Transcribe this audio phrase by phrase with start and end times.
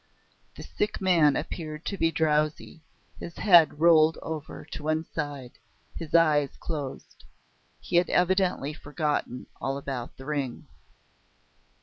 [0.55, 2.81] The sick man appeared to be drowsy,
[3.19, 5.59] his head rolled over to one side,
[5.95, 7.23] his eyes closed.
[7.79, 10.65] He had evidently forgotten all about the ring.